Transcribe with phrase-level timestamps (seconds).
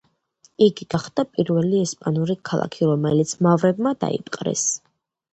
[0.67, 4.65] იგი გახდა პირველი ესპანური ქალაქი, რომელიც მავრებმა დაიპყრეს.